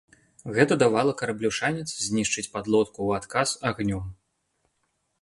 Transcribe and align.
Гэта 0.55 0.77
давала 0.83 1.13
караблю 1.19 1.51
шанец 1.59 1.87
знішчыць 2.07 2.47
падлодку 2.57 2.99
у 3.11 3.15
адказ 3.21 3.49
агнём. 3.73 4.13